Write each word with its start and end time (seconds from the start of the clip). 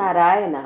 Narayana 0.00 0.64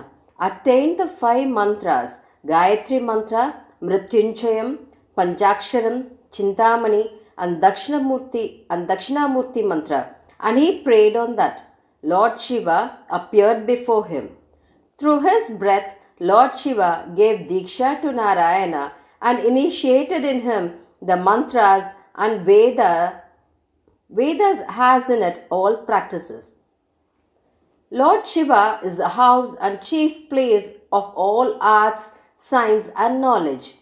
attained 0.48 0.98
the 1.00 1.08
five 1.22 1.48
mantras 1.48 2.12
Gayatri 2.46 3.00
Mantra, 3.02 3.44
Mrityunjayam, 3.82 4.78
Panchaksharam, 5.16 5.98
Chintamani, 6.30 7.04
and 7.38 7.62
Dakshinamurti 7.62 8.64
and 8.70 8.86
Dakshinamurti 8.88 9.66
Mantra, 9.66 10.14
and 10.40 10.58
he 10.58 10.82
prayed 10.82 11.16
on 11.16 11.36
that. 11.36 11.70
Lord 12.02 12.38
Shiva 12.38 12.98
appeared 13.08 13.66
before 13.66 14.06
him. 14.06 14.28
Through 14.98 15.20
his 15.20 15.50
breath, 15.50 15.96
Lord 16.20 16.58
Shiva 16.58 17.10
gave 17.16 17.48
Diksha 17.48 18.02
to 18.02 18.12
Narayana 18.12 18.92
and 19.22 19.38
initiated 19.38 20.24
in 20.24 20.42
him 20.42 20.74
the 21.00 21.16
mantras 21.16 21.84
and 22.14 22.44
Veda. 22.44 23.22
Vedas 24.10 24.60
has 24.68 25.08
in 25.08 25.22
it 25.22 25.46
all 25.50 25.78
practices. 25.78 26.58
Lord 27.98 28.26
Shiva 28.26 28.80
is 28.82 28.96
the 28.96 29.10
house 29.10 29.54
and 29.60 29.80
chief 29.80 30.28
place 30.28 30.70
of 30.92 31.12
all 31.14 31.56
arts, 31.60 32.10
science, 32.36 32.90
and 32.96 33.20
knowledge. 33.20 33.76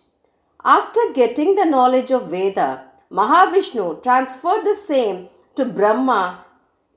After 0.62 1.00
getting 1.14 1.54
the 1.54 1.64
knowledge 1.64 2.10
of 2.10 2.28
Veda, 2.28 2.84
Mahavishnu 3.10 4.02
transferred 4.02 4.66
the 4.66 4.76
same 4.76 5.30
to 5.56 5.64
Brahma 5.64 6.44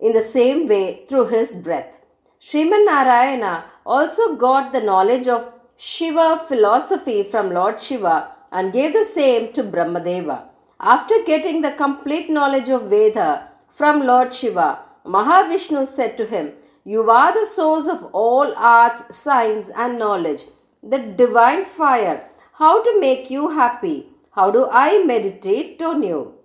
in 0.01 0.11
the 0.11 0.21
same 0.21 0.67
way 0.67 1.05
through 1.07 1.27
his 1.27 1.53
breath. 1.53 1.95
Sriman 2.41 2.85
Narayana 2.85 3.63
also 3.85 4.35
got 4.35 4.73
the 4.73 4.81
knowledge 4.81 5.29
of 5.29 5.53
Shiva 5.77 6.43
philosophy 6.49 7.23
from 7.23 7.53
Lord 7.53 7.81
Shiva 7.81 8.31
and 8.51 8.73
gave 8.73 8.91
the 8.91 9.05
same 9.05 9.53
to 9.53 9.63
Brahmadeva. 9.63 10.49
After 10.81 11.23
getting 11.25 11.61
the 11.61 11.71
complete 11.71 12.29
knowledge 12.29 12.67
of 12.67 12.89
Veda 12.89 13.47
from 13.73 14.05
Lord 14.05 14.35
Shiva, 14.35 14.79
Mahavishnu 15.05 15.87
said 15.87 16.17
to 16.17 16.25
him, 16.25 16.51
You 16.87 17.09
are 17.09 17.33
the 17.33 17.47
source 17.51 17.87
of 17.87 18.03
all 18.13 18.53
arts, 18.55 19.17
science, 19.17 19.71
and 19.75 19.97
knowledge, 19.97 20.43
the 20.83 20.99
divine 20.99 21.65
fire. 21.65 22.29
How 22.53 22.83
to 22.83 22.99
make 22.99 23.31
you 23.31 23.49
happy? 23.49 24.09
How 24.33 24.51
do 24.51 24.67
I 24.71 25.03
meditate 25.03 25.81
on 25.81 26.03
you? 26.03 26.35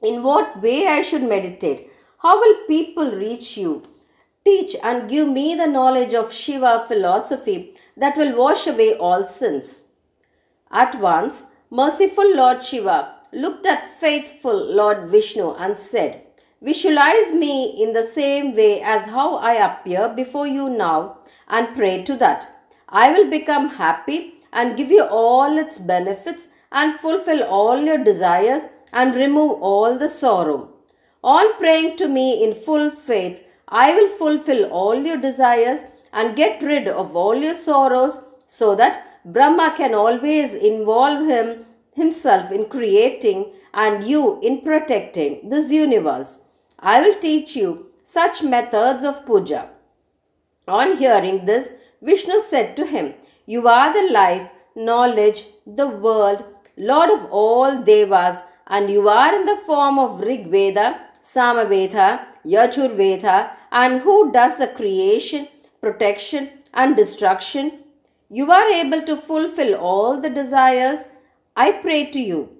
In 0.00 0.22
what 0.22 0.62
way 0.62 0.86
I 0.86 1.02
should 1.02 1.24
meditate? 1.24 1.90
How 2.18 2.38
will 2.38 2.64
people 2.68 3.10
reach 3.10 3.56
you? 3.56 3.82
Teach 4.44 4.76
and 4.84 5.10
give 5.10 5.26
me 5.26 5.56
the 5.56 5.66
knowledge 5.66 6.14
of 6.14 6.32
Shiva 6.32 6.84
philosophy 6.86 7.74
that 7.96 8.16
will 8.16 8.36
wash 8.36 8.68
away 8.68 8.94
all 8.96 9.24
sins. 9.24 9.86
At 10.70 11.00
once, 11.00 11.46
merciful 11.70 12.36
Lord 12.36 12.62
Shiva 12.62 13.16
looked 13.32 13.66
at 13.66 13.98
faithful 13.98 14.56
Lord 14.72 15.10
Vishnu 15.10 15.54
and 15.54 15.76
said, 15.76 16.22
Visualize 16.62 17.32
me 17.32 17.66
in 17.82 17.92
the 17.92 18.02
same 18.02 18.56
way 18.56 18.80
as 18.80 19.04
how 19.06 19.36
I 19.36 19.52
appear 19.52 20.08
before 20.08 20.46
you 20.46 20.70
now 20.70 21.18
and 21.48 21.76
pray 21.76 22.02
to 22.04 22.16
that. 22.16 22.48
I 22.88 23.12
will 23.12 23.28
become 23.28 23.68
happy 23.70 24.40
and 24.54 24.76
give 24.76 24.90
you 24.90 25.04
all 25.04 25.58
its 25.58 25.78
benefits 25.78 26.48
and 26.72 26.98
fulfill 26.98 27.42
all 27.42 27.78
your 27.84 27.98
desires 27.98 28.68
and 28.90 29.14
remove 29.14 29.60
all 29.60 29.98
the 29.98 30.08
sorrow. 30.08 30.70
On 31.22 31.58
praying 31.58 31.98
to 31.98 32.08
me 32.08 32.42
in 32.42 32.54
full 32.54 32.90
faith, 32.90 33.42
I 33.68 33.94
will 33.94 34.08
fulfill 34.08 34.64
all 34.70 34.94
your 34.94 35.18
desires 35.18 35.84
and 36.10 36.36
get 36.36 36.62
rid 36.62 36.88
of 36.88 37.14
all 37.14 37.34
your 37.34 37.54
sorrows 37.54 38.20
so 38.46 38.74
that 38.76 39.20
Brahma 39.26 39.74
can 39.76 39.94
always 39.94 40.54
involve 40.54 41.26
him 41.26 41.66
himself 41.92 42.50
in 42.50 42.64
creating 42.66 43.52
and 43.74 44.04
you 44.04 44.40
in 44.40 44.62
protecting 44.62 45.50
this 45.50 45.70
universe. 45.70 46.38
I 46.78 47.00
will 47.00 47.18
teach 47.18 47.56
you 47.56 47.86
such 48.04 48.42
methods 48.42 49.04
of 49.04 49.24
puja. 49.26 49.70
On 50.68 50.96
hearing 50.96 51.44
this, 51.44 51.74
Vishnu 52.02 52.40
said 52.40 52.76
to 52.76 52.86
him, 52.86 53.14
You 53.46 53.66
are 53.68 53.92
the 53.92 54.12
life, 54.12 54.50
knowledge, 54.74 55.46
the 55.66 55.86
world, 55.86 56.44
Lord 56.76 57.10
of 57.10 57.26
all 57.30 57.82
devas, 57.82 58.42
and 58.66 58.90
you 58.90 59.08
are 59.08 59.34
in 59.34 59.46
the 59.46 59.56
form 59.56 59.98
of 59.98 60.20
Rig 60.20 60.48
Veda, 60.48 61.00
Samaveda, 61.22 62.26
Yajurveda, 62.44 63.50
and 63.72 64.00
who 64.02 64.32
does 64.32 64.58
the 64.58 64.68
creation, 64.68 65.48
protection, 65.80 66.50
and 66.74 66.96
destruction. 66.96 67.80
You 68.28 68.50
are 68.50 68.68
able 68.70 69.02
to 69.02 69.16
fulfill 69.16 69.74
all 69.76 70.20
the 70.20 70.30
desires. 70.30 71.08
I 71.56 71.72
pray 71.72 72.10
to 72.10 72.20
you. 72.20 72.50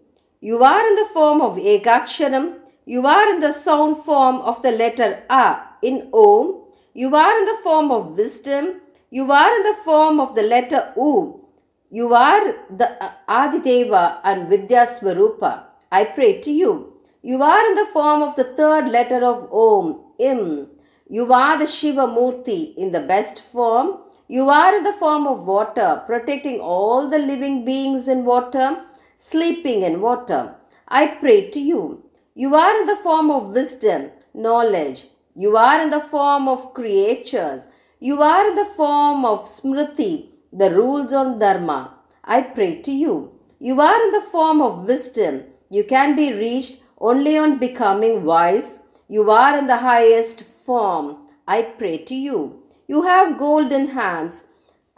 You 0.41 0.62
are 0.62 0.87
in 0.87 0.94
the 0.94 1.09
form 1.12 1.41
of 1.41 1.56
Ekaksharam. 1.56 2.56
You 2.88 3.04
are 3.04 3.28
in 3.30 3.41
the 3.41 3.50
sound 3.52 3.97
form 3.97 4.36
of 4.36 4.62
the 4.62 4.70
letter 4.70 5.24
A 5.28 5.58
in 5.82 6.08
Om. 6.12 6.62
You 6.94 7.16
are 7.16 7.38
in 7.38 7.44
the 7.44 7.58
form 7.64 7.91
of 7.91 8.16
wisdom. 8.16 8.80
You 9.10 9.32
are 9.32 9.56
in 9.56 9.62
the 9.64 9.76
form 9.84 10.20
of 10.20 10.36
the 10.36 10.44
letter 10.44 10.92
U. 10.96 11.44
You 11.91 12.14
are 12.14 12.54
the 12.70 12.88
Adideva 13.28 14.20
and 14.22 14.48
Vidya 14.48 14.86
Swarupa. 14.86 15.64
I 15.91 16.04
pray 16.04 16.41
to 16.42 16.52
you. 16.52 16.92
You 17.22 17.42
are 17.42 17.66
in 17.66 17.75
the 17.75 17.86
form 17.92 18.22
of 18.22 18.36
the 18.36 18.54
third 18.54 18.88
letter 18.88 19.25
of 19.25 19.52
Om, 19.52 20.00
Im. 20.20 20.69
You 21.10 21.32
are 21.32 21.58
the 21.58 21.66
Shiva 21.66 22.06
Murti 22.06 22.72
in 22.76 22.92
the 22.92 23.00
best 23.00 23.42
form. 23.42 23.98
You 24.28 24.48
are 24.48 24.76
in 24.76 24.84
the 24.84 24.92
form 24.92 25.26
of 25.26 25.44
water, 25.44 26.02
protecting 26.06 26.60
all 26.60 27.08
the 27.08 27.19
living 27.19 27.64
beings 27.64 28.06
in 28.06 28.25
water, 28.25 28.84
sleeping 29.16 29.82
in 29.82 30.00
water. 30.00 30.54
I 30.86 31.08
pray 31.08 31.50
to 31.50 31.60
you. 31.60 32.06
You 32.38 32.54
are 32.54 32.78
in 32.78 32.86
the 32.86 32.97
form 32.97 33.30
of 33.30 33.54
wisdom, 33.54 34.10
knowledge. 34.34 35.06
You 35.34 35.56
are 35.56 35.80
in 35.80 35.88
the 35.88 36.00
form 36.00 36.48
of 36.48 36.74
creatures. 36.74 37.69
You 37.98 38.20
are 38.22 38.47
in 38.47 38.54
the 38.56 38.66
form 38.76 39.24
of 39.24 39.47
Smriti, 39.47 40.26
the 40.52 40.69
rules 40.70 41.14
on 41.14 41.38
Dharma. 41.38 41.94
I 42.22 42.42
pray 42.42 42.82
to 42.82 42.92
you. 42.92 43.32
You 43.58 43.80
are 43.80 44.02
in 44.02 44.12
the 44.12 44.20
form 44.20 44.60
of 44.60 44.86
wisdom. 44.86 45.44
You 45.70 45.84
can 45.84 46.14
be 46.14 46.34
reached 46.34 46.82
only 46.98 47.38
on 47.38 47.58
becoming 47.58 48.25
wise. 48.25 48.80
You 49.08 49.30
are 49.30 49.56
in 49.56 49.66
the 49.66 49.78
highest 49.78 50.42
form. 50.42 51.16
I 51.48 51.62
pray 51.62 51.96
to 52.04 52.14
you. 52.14 52.62
You 52.86 53.00
have 53.04 53.38
golden 53.38 53.88
hands 53.88 54.44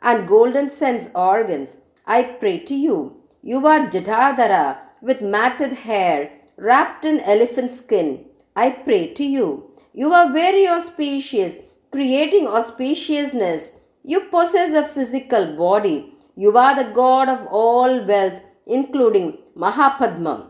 and 0.03 0.27
golden 0.27 0.71
sense 0.71 1.09
organs. 1.15 1.77
I 2.05 2.25
pray 2.25 2.59
to 2.59 2.75
you. 2.75 3.17
You 3.45 3.65
are 3.65 3.87
Jatadhara 3.87 4.79
with 5.01 5.23
matted 5.23 5.73
hair, 5.73 6.33
wrapped 6.59 7.05
in 7.05 7.21
elephant 7.21 7.71
skin. 7.71 8.27
I 8.57 8.71
pray 8.71 9.13
to 9.15 9.25
you. 9.25 9.71
You 9.95 10.13
are 10.13 10.33
very 10.33 10.67
auspicious, 10.67 11.57
creating 11.93 12.47
auspiciousness. 12.47 13.73
You 14.05 14.21
possess 14.31 14.75
a 14.75 14.87
physical 14.87 15.57
body. 15.57 16.15
You 16.37 16.57
are 16.59 16.75
the 16.75 16.91
God 16.93 17.29
of 17.29 17.47
all 17.47 18.05
wealth, 18.05 18.41
including 18.67 19.39
Mahapadma. 19.57 20.47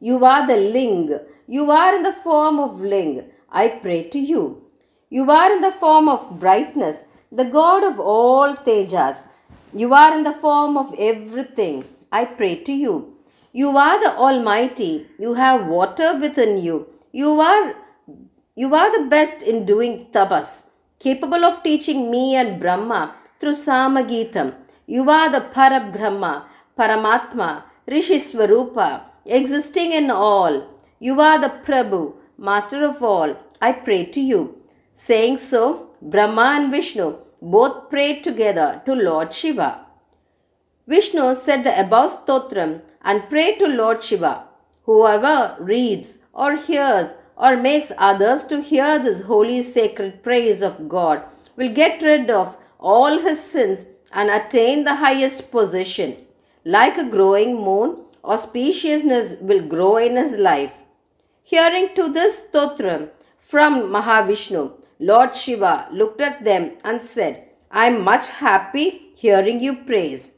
You 0.00 0.24
are 0.24 0.46
the 0.46 0.56
Ling. 0.56 1.18
You 1.46 1.70
are 1.70 1.94
in 1.94 2.02
the 2.02 2.12
form 2.12 2.58
of 2.58 2.80
Ling. 2.80 3.24
I 3.50 3.68
pray 3.68 4.08
to 4.08 4.18
you. 4.18 4.62
You 5.10 5.30
are 5.30 5.52
in 5.52 5.60
the 5.60 5.70
form 5.70 6.08
of 6.08 6.40
brightness, 6.40 7.04
the 7.30 7.44
God 7.44 7.84
of 7.84 8.00
all 8.00 8.54
Tejas. 8.56 9.26
You 9.74 9.92
are 9.94 10.16
in 10.16 10.24
the 10.24 10.32
form 10.32 10.76
of 10.76 10.94
everything. 10.98 11.84
I 12.10 12.24
pray 12.24 12.56
to 12.56 12.72
you. 12.72 13.13
You 13.56 13.76
are 13.78 14.00
the 14.00 14.16
Almighty. 14.16 15.06
You 15.16 15.34
have 15.34 15.68
water 15.68 16.18
within 16.18 16.58
you. 16.58 16.88
You 17.12 17.40
are 17.40 17.76
you 18.56 18.74
are 18.74 18.90
the 18.96 19.04
best 19.08 19.42
in 19.42 19.64
doing 19.64 20.08
tapas, 20.10 20.48
capable 20.98 21.44
of 21.44 21.62
teaching 21.62 22.10
me 22.10 22.34
and 22.34 22.58
Brahma 22.58 23.14
through 23.38 23.52
Samagitam. 23.52 24.54
You 24.86 25.08
are 25.08 25.30
the 25.30 25.42
Parabrahma, 25.54 26.46
Paramatma, 26.76 27.62
Rishi 27.86 28.18
Swarupa, 28.18 29.02
existing 29.24 29.92
in 29.92 30.10
all. 30.10 30.68
You 30.98 31.20
are 31.20 31.38
the 31.40 31.52
Prabhu, 31.64 32.14
Master 32.36 32.84
of 32.84 33.04
all. 33.04 33.36
I 33.62 33.70
pray 33.70 34.06
to 34.06 34.20
you. 34.20 34.56
Saying 34.94 35.38
so, 35.38 35.90
Brahma 36.02 36.46
and 36.56 36.72
Vishnu 36.72 37.18
both 37.40 37.88
prayed 37.88 38.24
together 38.24 38.82
to 38.84 38.94
Lord 38.94 39.32
Shiva. 39.32 39.83
Vishnu 40.86 41.34
said 41.34 41.64
the 41.64 41.78
above 41.80 42.10
stotram 42.10 42.82
and 43.02 43.28
prayed 43.30 43.58
to 43.58 43.66
Lord 43.66 44.04
Shiva. 44.04 44.44
Whoever 44.82 45.56
reads 45.58 46.18
or 46.32 46.56
hears 46.56 47.14
or 47.36 47.56
makes 47.56 47.90
others 47.96 48.44
to 48.44 48.60
hear 48.60 48.98
this 48.98 49.22
holy 49.22 49.62
sacred 49.62 50.22
praise 50.22 50.62
of 50.62 50.88
God 50.88 51.22
will 51.56 51.70
get 51.70 52.02
rid 52.02 52.30
of 52.30 52.56
all 52.78 53.18
his 53.18 53.42
sins 53.42 53.86
and 54.12 54.30
attain 54.30 54.84
the 54.84 54.96
highest 54.96 55.50
position. 55.50 56.16
Like 56.64 56.98
a 56.98 57.08
growing 57.08 57.56
moon, 57.56 58.02
auspiciousness 58.22 59.40
will 59.40 59.66
grow 59.66 59.96
in 59.96 60.16
his 60.16 60.38
life. 60.38 60.82
Hearing 61.42 61.94
to 61.94 62.08
this 62.08 62.44
stotram 62.44 63.08
from 63.38 63.90
Mahavishnu, 63.90 64.72
Lord 65.00 65.34
Shiva 65.34 65.88
looked 65.92 66.20
at 66.20 66.44
them 66.44 66.72
and 66.84 67.02
said, 67.02 67.48
I 67.70 67.86
am 67.86 68.04
much 68.04 68.28
happy 68.28 69.12
hearing 69.16 69.60
you 69.60 69.76
praise. 69.76 70.33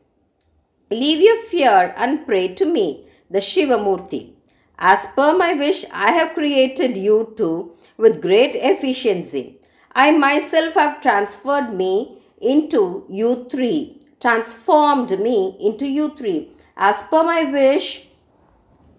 Leave 0.91 1.21
your 1.21 1.43
fear 1.43 1.93
and 1.97 2.25
pray 2.25 2.47
to 2.55 2.65
me, 2.65 3.09
the 3.29 3.41
Shiva 3.41 3.77
Murti. 3.77 4.35
As 4.79 5.05
per 5.17 5.37
my 5.37 5.53
wish, 5.53 5.85
I 5.91 6.13
have 6.13 6.35
created 6.35 6.97
you 6.97 7.35
too 7.37 7.75
with 7.97 8.23
great 8.23 8.55
efficiency. 8.55 9.59
I 9.97 10.13
myself 10.13 10.75
have 10.75 11.01
transferred 11.01 11.73
me 11.73 12.23
into 12.41 13.05
you 13.09 13.49
three, 13.51 14.01
transformed 14.21 15.19
me 15.19 15.57
into 15.59 15.89
you 15.89 16.15
three. 16.17 16.53
As 16.77 17.03
per 17.03 17.25
my 17.25 17.43
wish, 17.43 18.07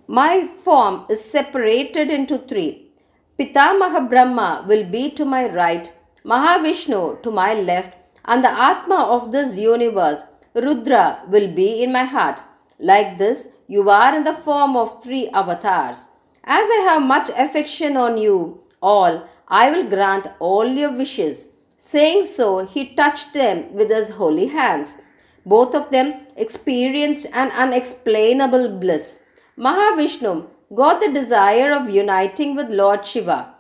my 0.07 0.45
form 0.45 1.06
is 1.10 1.24
separated 1.24 2.12
into 2.12 2.38
three. 2.38 2.92
Pitamaha 3.39 4.10
Brahma 4.10 4.66
will 4.68 4.84
be 4.84 5.10
to 5.12 5.24
my 5.24 5.45
right, 5.50 5.94
Mahavishnu 6.25 7.24
to 7.24 7.31
my 7.31 7.54
left, 7.54 7.95
and 8.25 8.44
the 8.44 8.50
Atma 8.50 9.06
of 9.10 9.31
this 9.31 9.57
universe, 9.57 10.24
Rudra, 10.62 11.21
will 11.27 11.48
be 11.54 11.83
in 11.83 11.92
my 11.92 12.04
heart. 12.04 12.42
Like 12.80 13.18
this, 13.18 13.48
you 13.68 13.89
are 13.89 14.15
in 14.15 14.24
the 14.24 14.33
form 14.33 14.75
of 14.75 15.04
three 15.04 15.30
avatars. 15.30 16.07
As 16.44 16.68
I 16.77 16.86
have 16.89 17.04
much 17.04 17.30
affection 17.30 17.98
on 17.98 18.18
you 18.18 18.62
all, 18.81 19.27
I 19.48 19.69
will 19.69 19.88
grant 19.89 20.27
all 20.39 20.65
your 20.65 20.92
wishes. 20.92 21.48
Saying 21.77 22.25
so, 22.25 22.65
he 22.65 22.95
touched 22.95 23.33
them 23.33 23.74
with 23.74 23.89
his 23.89 24.12
holy 24.12 24.48
hands. 24.48 24.98
Both 25.45 25.75
of 25.75 25.92
them 25.92 26.25
experienced 26.36 27.27
an 27.33 27.51
unexplainable 27.51 28.80
bliss. 28.80 29.19
Mahavishnu 29.57 30.48
got 30.74 31.01
the 31.01 31.12
desire 31.12 31.71
of 31.71 31.89
uniting 31.89 32.56
with 32.56 32.69
Lord 32.69 33.06
Shiva. 33.06 33.53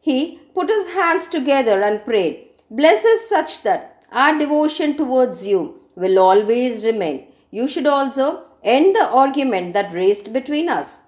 He 0.00 0.40
put 0.54 0.68
his 0.68 0.92
hands 0.92 1.26
together 1.26 1.82
and 1.82 2.04
prayed, 2.04 2.48
Bless 2.70 3.04
us 3.04 3.28
such 3.28 3.62
that 3.62 4.04
our 4.12 4.38
devotion 4.38 4.96
towards 4.96 5.46
you 5.46 5.81
will 5.96 6.18
always 6.18 6.84
remain. 6.84 7.26
You 7.50 7.68
should 7.68 7.86
also 7.86 8.44
end 8.62 8.94
the 8.94 9.08
argument 9.08 9.74
that 9.74 9.92
raged 9.92 10.32
between 10.32 10.68
us. 10.68 11.00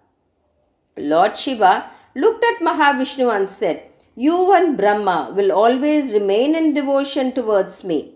Lord 0.97 1.37
Shiva 1.37 1.91
looked 2.15 2.45
at 2.45 2.61
Mahavishnu 2.61 3.35
and 3.35 3.49
said, 3.49 3.83
You 4.15 4.53
and 4.53 4.77
Brahma 4.77 5.33
will 5.35 5.51
always 5.53 6.13
remain 6.13 6.55
in 6.55 6.75
devotion 6.75 7.33
towards 7.33 7.83
me. 7.83 8.15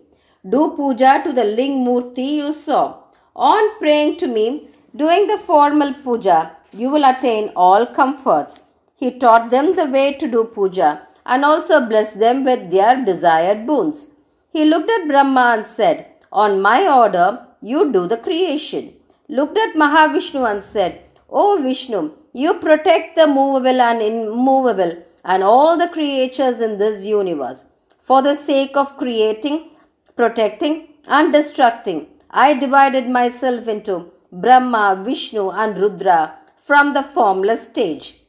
Do 0.49 0.75
puja 0.77 1.23
to 1.25 1.33
the 1.33 1.45
Ling 1.45 1.85
Murti 1.85 2.37
you 2.37 2.53
saw. 2.53 3.03
On 3.35 3.79
praying 3.79 4.17
to 4.19 4.27
me, 4.27 4.69
doing 4.95 5.27
the 5.27 5.39
formal 5.39 5.93
puja, 5.95 6.53
you 6.73 6.91
will 6.91 7.05
attain 7.05 7.51
all 7.57 7.87
comforts. 7.87 8.63
He 8.95 9.19
taught 9.19 9.51
them 9.51 9.77
the 9.77 9.87
way 9.87 10.13
to 10.15 10.29
do 10.29 10.45
puja 10.45 11.07
and 11.25 11.45
also 11.45 11.85
blessed 11.85 12.19
them 12.19 12.45
with 12.45 12.71
their 12.71 13.05
desired 13.05 13.67
boons. 13.67 14.09
He 14.51 14.65
looked 14.65 14.91
at 14.91 15.07
Brahma 15.07 15.55
and 15.57 15.67
said, 15.67 16.07
On 16.33 16.61
my 16.61 16.87
order, 16.87 17.47
you 17.61 17.93
do 17.93 18.07
the 18.07 18.17
creation. 18.17 18.95
Looked 19.29 19.59
at 19.59 19.75
Mahavishnu 19.75 20.51
and 20.51 20.63
said, 20.63 21.03
O 21.29 21.61
Vishnu, 21.63 22.13
you 22.33 22.55
protect 22.55 23.17
the 23.17 23.27
movable 23.27 23.81
and 23.81 24.01
immovable 24.03 25.03
and 25.25 25.43
all 25.43 25.77
the 25.77 25.89
creatures 25.89 26.61
in 26.61 26.79
this 26.79 27.05
universe. 27.05 27.65
For 27.99 28.23
the 28.23 28.35
sake 28.35 28.77
of 28.77 28.97
creating, 28.97 29.71
protecting, 30.17 30.89
and 31.07 31.35
destructing, 31.35 32.07
I 32.31 32.55
divided 32.55 33.09
myself 33.09 33.69
into 33.69 34.11
Brahma, 34.33 35.03
Vishnu, 35.05 35.51
and 35.51 35.79
Rudra 35.79 36.39
from 36.57 36.93
the 36.93 37.03
formless 37.03 37.65
stage. 37.65 38.21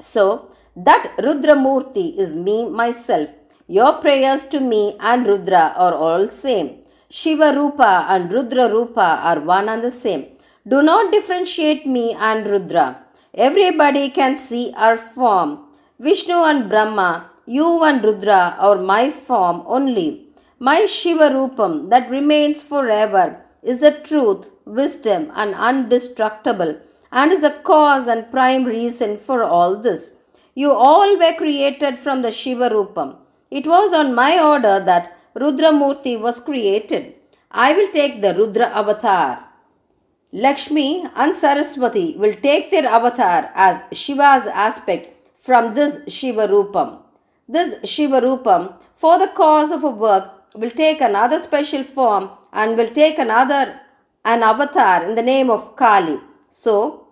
So, 0.00 0.50
that 0.76 1.14
Rudra 1.22 1.54
Murti 1.54 2.18
is 2.18 2.34
me 2.34 2.68
myself. 2.68 3.30
Your 3.68 3.94
prayers 3.94 4.44
to 4.46 4.60
me 4.60 4.96
and 5.00 5.26
Rudra 5.26 5.72
are 5.76 5.94
all 5.94 6.26
same. 6.28 6.83
Shiva 7.18 7.52
Rupa 7.54 8.06
and 8.08 8.32
Rudra 8.32 8.68
Rupa 8.68 9.20
are 9.22 9.38
one 9.38 9.68
and 9.68 9.84
the 9.84 9.90
same. 9.92 10.22
Do 10.66 10.82
not 10.82 11.12
differentiate 11.12 11.86
me 11.86 12.12
and 12.18 12.44
Rudra. 12.44 13.04
Everybody 13.32 14.10
can 14.10 14.34
see 14.36 14.72
our 14.76 14.96
form. 14.96 15.60
Vishnu 16.00 16.34
and 16.34 16.68
Brahma, 16.68 17.30
you 17.46 17.84
and 17.84 18.04
Rudra 18.04 18.56
are 18.58 18.78
my 18.78 19.10
form 19.10 19.62
only. 19.64 20.26
My 20.58 20.86
Shiva 20.86 21.30
Rupam 21.30 21.88
that 21.90 22.10
remains 22.10 22.64
forever 22.64 23.40
is 23.62 23.78
the 23.78 23.92
truth, 23.92 24.50
wisdom, 24.64 25.30
and 25.36 25.54
undestructible, 25.54 26.80
and 27.12 27.30
is 27.30 27.42
the 27.42 27.56
cause 27.62 28.08
and 28.08 28.28
prime 28.32 28.64
reason 28.64 29.18
for 29.18 29.44
all 29.44 29.76
this. 29.76 30.10
You 30.56 30.72
all 30.72 31.16
were 31.16 31.34
created 31.34 31.96
from 31.96 32.22
the 32.22 32.32
Shiva 32.32 32.70
Rupam. 32.70 33.18
It 33.52 33.68
was 33.68 33.94
on 33.94 34.16
my 34.16 34.42
order 34.42 34.80
that 34.84 35.16
Rudramurti 35.36 36.18
was 36.20 36.38
created. 36.40 37.14
I 37.50 37.72
will 37.72 37.90
take 37.90 38.20
the 38.20 38.34
Rudra 38.34 38.66
avatar. 38.66 39.44
Lakshmi 40.32 41.06
and 41.14 41.34
Saraswati 41.34 42.16
will 42.16 42.34
take 42.34 42.70
their 42.70 42.86
avatar 42.86 43.50
as 43.54 43.80
Shiva's 43.92 44.46
aspect 44.46 45.30
from 45.36 45.74
this 45.74 46.00
Shiva 46.12 46.48
Rupam. 46.48 46.98
This 47.48 47.88
Shiva 47.88 48.20
Rupam, 48.20 48.74
for 48.94 49.18
the 49.18 49.28
cause 49.28 49.70
of 49.72 49.84
a 49.84 49.90
work, 49.90 50.30
will 50.54 50.70
take 50.70 51.00
another 51.00 51.38
special 51.38 51.82
form 51.82 52.30
and 52.52 52.76
will 52.76 52.90
take 52.90 53.18
another 53.18 53.80
an 54.24 54.42
avatar 54.42 55.04
in 55.04 55.14
the 55.16 55.22
name 55.22 55.50
of 55.50 55.76
Kali. 55.76 56.18
So, 56.48 57.08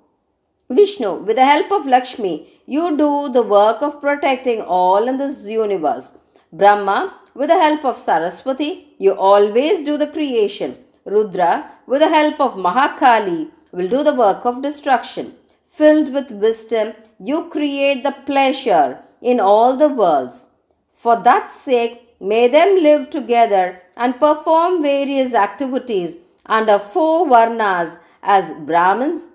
Vishnu, 0.71 1.15
with 1.25 1.37
the 1.37 1.45
help 1.45 1.71
of 1.71 1.87
Lakshmi, 1.87 2.49
you 2.67 2.97
do 2.97 3.29
the 3.29 3.43
work 3.43 3.83
of 3.83 4.01
protecting 4.01 4.63
all 4.63 5.09
in 5.09 5.19
this 5.19 5.47
universe. 5.49 6.15
Brahma, 6.53 7.19
with 7.35 7.49
the 7.49 7.59
help 7.59 7.85
of 7.85 7.99
Saraswati, 7.99 8.95
you 8.99 9.13
always 9.13 9.83
do 9.83 9.97
the 9.97 10.07
creation. 10.07 10.79
Rudra, 11.05 11.73
with 11.87 12.01
the 12.01 12.09
help 12.09 12.41
of 12.41 12.57
Mahakali, 12.57 13.51
will 13.73 13.89
do 13.89 14.03
the 14.03 14.15
work 14.15 14.45
of 14.45 14.63
destruction. 14.63 15.35
Filled 15.67 16.13
with 16.13 16.31
wisdom, 16.31 16.93
you 17.19 17.49
create 17.49 18.03
the 18.03 18.15
pleasure 18.27 19.01
in 19.21 19.41
all 19.41 19.77
the 19.77 19.89
worlds. 19.89 20.47
For 20.91 21.21
that 21.23 21.51
sake, 21.51 22.15
may 22.21 22.49
them 22.49 22.83
live 22.83 23.11
together 23.11 23.83
and 23.97 24.21
perform 24.21 24.83
various 24.83 25.35
activities 25.35 26.19
under 26.47 26.79
four 26.79 27.27
varnas 27.27 27.99
as 28.23 28.53
Brahmins, 28.53 29.29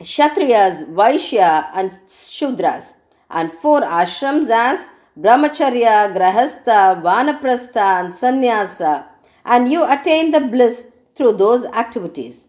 Kshatriyas, 0.00 0.92
Vaishya, 0.94 1.70
and 1.74 1.92
Shudras, 2.06 2.94
and 3.30 3.52
four 3.52 3.82
ashrams 3.82 4.50
as 4.50 4.88
Brahmacharya, 5.22 6.14
Grahastha, 6.16 7.02
Vanaprastha, 7.02 8.00
and 8.00 8.14
Sannyasa, 8.14 9.04
and 9.44 9.70
you 9.70 9.84
attain 9.84 10.30
the 10.30 10.40
bliss 10.40 10.84
through 11.14 11.32
those 11.34 11.66
activities. 11.66 12.46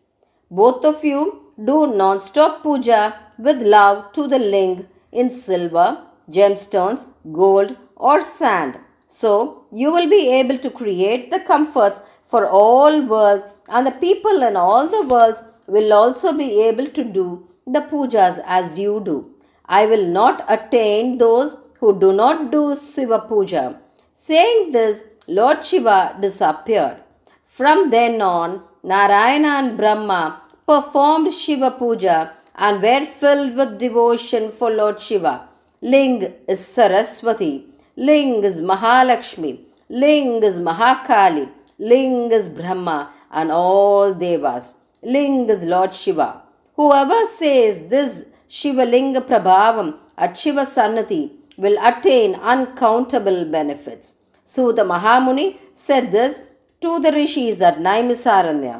Both 0.50 0.86
of 0.86 1.04
you 1.04 1.52
do 1.66 1.88
non 1.88 2.22
stop 2.22 2.64
puja 2.64 3.02
with 3.38 3.62
love 3.62 4.14
to 4.14 4.26
the 4.26 4.40
ling 4.40 4.88
in 5.12 5.30
silver, 5.30 6.02
gemstones, 6.30 7.08
gold, 7.34 7.76
or 7.98 8.22
sand. 8.22 8.80
So 9.08 9.66
you 9.72 9.92
will 9.92 10.10
be 10.10 10.30
able 10.40 10.58
to 10.60 10.70
create 10.70 11.30
the 11.30 11.42
comforts 11.42 12.02
for 12.24 12.48
all 12.48 13.02
worlds, 13.02 13.46
and 13.68 13.86
the 13.86 13.98
people 14.06 14.44
in 14.44 14.56
all 14.56 14.88
the 14.88 15.04
worlds 15.04 15.44
will 15.68 15.92
also 15.92 16.32
be 16.32 16.62
able 16.62 16.88
to 16.88 17.04
do 17.04 17.48
the 17.68 17.82
pujas 17.82 18.42
as 18.46 18.80
you 18.80 19.02
do. 19.04 19.18
I 19.66 19.86
will 19.86 20.06
not 20.06 20.46
attain 20.48 21.18
those 21.18 21.58
who 21.82 22.00
do 22.00 22.14
not 22.14 22.52
do 22.52 22.78
Shiva 22.78 23.20
puja. 23.28 23.80
Saying 24.14 24.72
this, 24.72 25.04
Lord 25.28 25.66
Shiva 25.66 26.16
disappeared. 26.22 26.98
From 27.44 27.90
then 27.90 28.22
on, 28.22 28.62
Narayana 28.84 29.48
and 29.62 29.78
Brahma 29.78 30.42
performed 30.68 31.34
Shiva 31.34 31.72
puja 31.72 32.34
and 32.56 32.84
were 32.84 33.06
filled 33.06 33.56
with 33.56 33.80
devotion 33.80 34.50
for 34.50 34.70
Lord 34.70 35.02
Shiva. 35.02 35.50
Ling 35.82 36.34
is 36.48 36.64
Saraswati, 36.64 37.66
Ling 37.96 38.44
is 38.44 38.62
Mahalakshmi, 38.62 39.60
Ling 39.90 40.44
is 40.44 40.60
Mahakali, 40.60 41.50
Ling 41.80 42.32
is 42.32 42.48
Brahma 42.48 43.12
and 43.32 43.52
all 43.52 44.14
Devas. 44.14 44.76
Ling 45.02 45.50
is 45.50 45.66
Lord 45.66 45.96
Shiva. 45.96 46.44
Whoever 46.76 47.26
says 47.26 47.86
this 47.86 48.26
Shiva 48.48 48.86
Linga 48.86 49.22
Prabhavam 49.22 49.98
at 50.16 50.38
Shiva 50.38 50.62
Sannati 50.62 51.41
will 51.64 51.78
attain 51.90 52.34
uncountable 52.54 53.46
benefits. 53.46 54.14
So 54.44 54.72
the 54.72 54.86
Mahamuni 54.92 55.48
said 55.74 56.12
this 56.12 56.42
to 56.82 57.00
the 57.00 57.12
rishis 57.12 57.62
at 57.62 57.78
Naimisaranya. 57.78 58.78